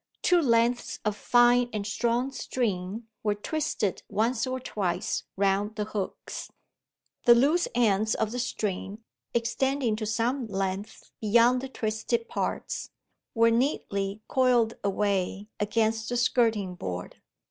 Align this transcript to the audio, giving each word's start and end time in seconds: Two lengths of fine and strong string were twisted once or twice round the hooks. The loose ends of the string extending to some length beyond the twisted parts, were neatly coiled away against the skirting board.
Two 0.23 0.41
lengths 0.41 0.97
of 1.05 1.15
fine 1.15 1.69
and 1.71 1.85
strong 1.85 2.31
string 2.31 3.07
were 3.21 3.35
twisted 3.35 4.01
once 4.09 4.47
or 4.47 4.59
twice 4.59 5.25
round 5.37 5.75
the 5.75 5.85
hooks. 5.85 6.51
The 7.25 7.35
loose 7.35 7.67
ends 7.75 8.15
of 8.15 8.31
the 8.31 8.39
string 8.39 9.03
extending 9.35 9.95
to 9.97 10.07
some 10.07 10.47
length 10.47 11.11
beyond 11.21 11.61
the 11.61 11.69
twisted 11.69 12.27
parts, 12.27 12.89
were 13.35 13.51
neatly 13.51 14.23
coiled 14.27 14.73
away 14.83 15.49
against 15.59 16.09
the 16.09 16.17
skirting 16.17 16.73
board. 16.73 17.21